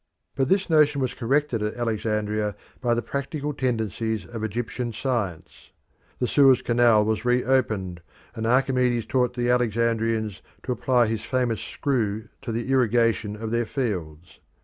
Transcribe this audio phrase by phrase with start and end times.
[0.33, 5.69] But this notion was corrected at Alexandria by the practical tendencies of Egyptian science.
[6.17, 8.01] The Suez Canal was reopened,
[8.33, 13.67] and Archimedes taught the Alexandrians to apply his famous screw to the irrigation of their
[13.67, 14.39] fields.